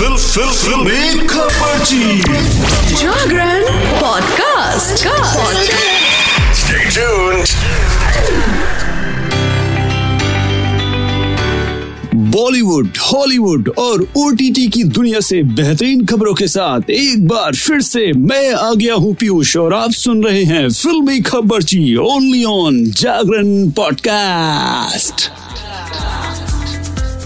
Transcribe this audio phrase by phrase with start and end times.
[0.00, 2.20] Fill फिल फिल। खबरची
[2.94, 3.64] Jagran
[4.00, 5.06] podcast
[6.60, 7.50] Stay tuned.
[12.14, 18.12] Bollywood Hollywood और ओटीटी की दुनिया से बेहतरीन खबरों के साथ एक बार फिर से
[18.12, 22.84] मैं आ गया हूँ पीयूष और आप सुन रहे हैं फिल्मी खबर ची only on
[22.84, 25.30] Jagran podcast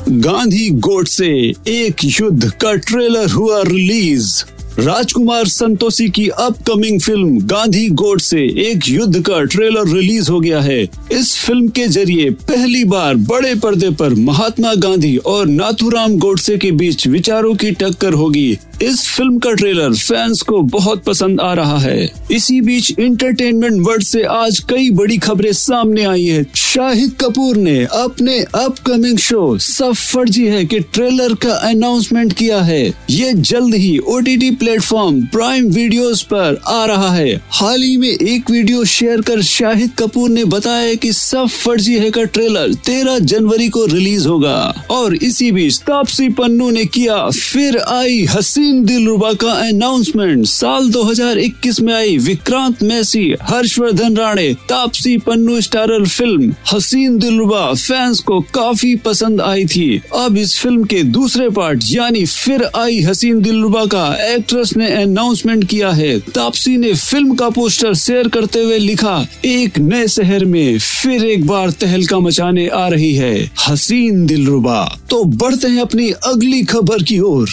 [0.09, 1.29] Gandhi गोट से
[1.69, 4.45] एक युद्ध का ट्रेलर हुआ रिलीज़।
[4.79, 10.61] राजकुमार संतोषी की अपकमिंग फ़िल्म गांधी गोड से एक युद्ध का ट्रेलर रिलीज़ हो गया
[10.61, 10.83] है।
[11.13, 16.71] इस फ़िल्म के ज़रिए पहली बार बड़े पर्दे पर महात्मा गांधी और नाथुराम गोडसे के
[16.73, 21.79] बीच विचारों की टक्कर होगी। इस फ़िल्म का ट्रेलर फैंस को बहुत पसंद आ रहा
[21.79, 27.57] है। इसी बीच इंटरटेनमेंट वर्ल्ड से आज कई बड़ी खबरें सामने आई है। शाहिद कपूर
[27.57, 33.75] ने अपने अपकमिंग शो सब फर्जी है कि ट्रेलर का अनाउंसमेंट किया है। ये जल्द
[33.75, 39.21] ही ओटीटी प्लेटफॉर्म प्राइम वीडियोस पर आ रहा है। हाल ही में एक वीडियो शेयर
[39.21, 44.29] कर शाहिद कपूर ने बताया कि सब फर्जी है का ट्रेलर 13 जनवरी को रिलीज़
[44.29, 50.47] होगा। और इसी बीच तापसी पन्नू ने किया, फिर आई हसीन दिल दिलरुबा का अनाउंसमेंट
[50.47, 58.21] साल 2021 में आई Vikrant Massey, Harshvardhan Rane, Taapsee Pannu starrer film, Haseen Dillruba fans
[58.21, 63.41] को काफ़ी पसंद आई थी। अब इस फ़िल्म के दूसरे पार्ट यानी फिर आई हसीन
[63.43, 68.63] दिलरुबा का एक्टर एक्ट्रेस ने अनाउंसमेंट किया है। तापसी ने फ़िल्म का पोस्टर शेयर करते
[68.65, 74.27] हुए लिखा, एक नए शहर में फिर एक बार तहलका मचाने आ रही है। हसीन
[74.27, 77.49] दिलरुबा। तो बढ़ते हैं अपनी अगली खबर की ओर।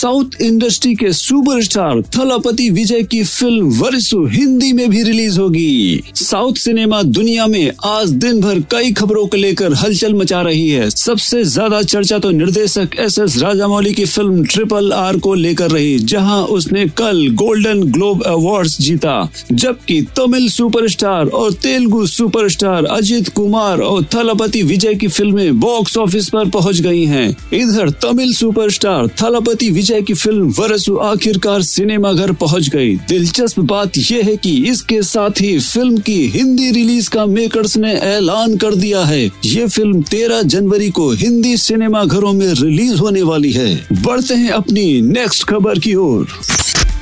[0.00, 6.54] साउथ इंडस्ट्री के सुपरस्टार थलापति विजय की फ़िल्म वरिसु हिंदी में भी रिलीज़ होगी साउथ
[6.54, 11.42] सिनेमा दुनिया में आज दिन भर कई खबरों को लेकर हलचल मचा रही है सबसे
[11.46, 16.42] ज़्यादा चर्चा तो निर्देशक एस एस राजामौली की फ़िल्म ट्रिपल आर को लेकर रही, जहाँ
[16.46, 24.04] उसने कल गोल्डन ग्लोब अवार्ड्स जीता, जबकि तमिल सुपरस्टार और तेलुगु सुपरस्टार अजित कुमार और
[24.14, 29.88] थलापति विजय की फ़िल्में बॉक्स ऑफ़िस पर पहुँच गई हैं। इधर तमिल सुपरस्टार थलापति विजय
[29.90, 35.00] विजय की फ़िल्म वरसु आखिरकार सिनेमा घर पहुँच गई। दिलचस्प बात यह है कि इसके
[35.02, 40.02] साथ ही फ़िल्म की हिंदी रिलीज़ का मेकर्स ने ऐलान कर दिया है। ये फ़िल्म
[40.02, 45.44] 13 जनवरी को हिंदी सिनेमा घरों में रिलीज़ होने वाली है। बढ़ते हैं अपनी नेक्स्ट
[45.44, 46.38] खबर की ओर।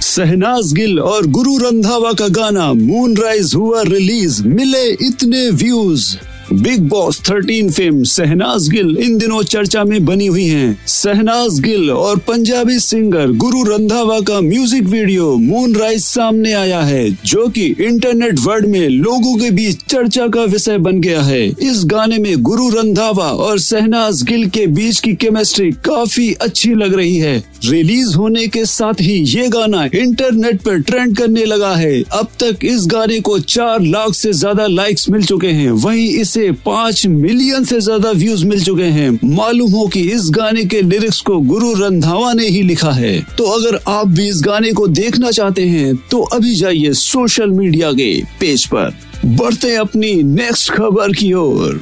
[0.02, 6.06] सहनाज गिल और गुरु रंधावा का गाना मून राइज हुआ रिलीज़, मिले इतने views
[6.52, 11.90] Bigg Boss 13 film Shehnaaz Gill इन दिनों चर्चा में बनी हुई हैं। सहनाज गिल
[11.90, 17.64] और पंजाबी सिंगर गुरु रंधावा का म्यूज़िक वीडियो मून राइज सामने आया है, जो कि
[17.80, 22.42] इंटरनेट वर्ल्ड में लोगों के बीच चर्चा का विषय बन गया है। इस गाने में
[22.42, 28.16] गुरु रंधावा और सहनाज गिल के बीच की केमिस्ट्री काफ़ी अच्छी लग रही है। रिलीज़
[28.16, 32.86] होने के साथ ही ये गाना इंटरनेट पर ट्रेंड करने लगा है। अब तक इस
[32.86, 37.64] गाने को चार लाख से ज़्यादा लाइक्स मिल चुके हैं। वहीं इस से पाँच मिलियन
[37.64, 41.72] से ज़्यादा व्यूज़ मिल चुके हैं। मालूम हो कि इस गाने के लिरिक्स को गुरु
[41.74, 45.96] रंधावा ने ही लिखा है। तो अगर आप भी इस गाने को देखना चाहते हैं
[46.10, 48.10] तो अभी जाइए सोशल मीडिया के
[48.40, 48.94] पेज पर।
[49.26, 51.74] बढ़ते अपनी नेक्स्ट खबर की ओर।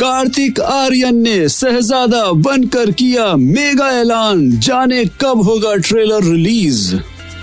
[0.00, 6.94] कार्तिक आर्यन ने सहजादा बनकर किया मेगा ऐलान। जाने कब होगा trailer release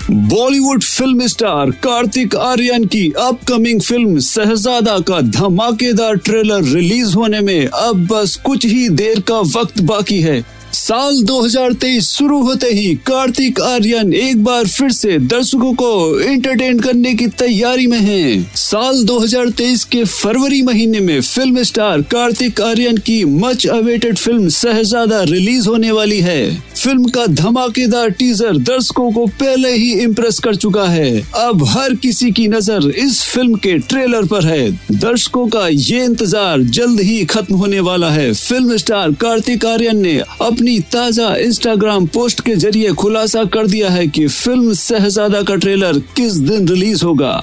[0.10, 7.66] Bollywood film star Kartik Aaryan की अपकमिंग फ़िल्म शहजादा का धमाकेदार ट्रेलर रिलीज़ होने में
[7.68, 10.44] अब बस कुछ ही देर का वक्त बाकी है
[10.74, 17.14] साल 2023 शुरू होते ही कार्तिक आर्यन एक बार फिर से दर्शकों को एंटरटेन करने
[17.14, 23.24] की तैयारी में हैं। साल 2023 के फरवरी महीने में फ़िल्म स्टार कार्तिक आर्यन की
[23.26, 26.42] much awaited film Shehzada release होने वाली है
[26.84, 32.32] फ़िल्म का धमाकेदार टीजर दर्शकों को पहले ही इम्प्रेस कर चुका है। अब हर किसी
[32.32, 37.56] की नज़र इस फ़िल्म के ट्रेलर पर है। दर्शकों का ये इंतज़ार जल्द ही खत्म
[37.56, 43.44] होने वाला है। फ़िल्म स्टार कार्तिक आर्यन ने अपनी ताज़ा इंस्टाग्राम पोस्ट के ज़रिए खुलासा
[43.54, 47.42] कर दिया है कि फ़िल्म शहजादा का ट्रेलर किस दिन रिलीज़ होगा।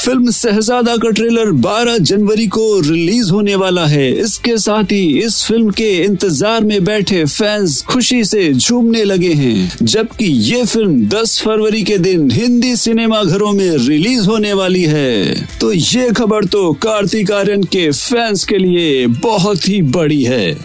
[0.00, 5.42] फ़िल्म शहजादा का ट्रेलर 12 जनवरी को रिलीज़ होने वाला है। इसके साथ ही इस
[5.44, 11.38] फ़िल्म के इंतज़ार में बैठे फैंस खुशी से झूमने लगे हैं, जबकि ये फ़िल्म 10
[11.42, 16.72] फरवरी के दिन हिंदी सिनेमा घरों में रिलीज़ होने वाली है। तो ये खबर तो
[16.82, 20.56] कार्तिक आर्यन के फैंस के लिए बहुत ही बड़ी है।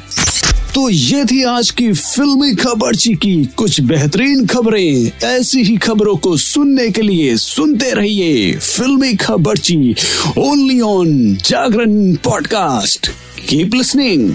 [0.75, 6.38] तो ये थी आज की फिल्मी खबरची की कुछ बेहतरीन खबरें, ऐसी ही खबरों को
[6.38, 9.95] सुनने के लिए सुनते रहिए फिल्मी खबरची
[10.38, 13.07] only on Jagran podcast.
[13.50, 14.30] Keep listening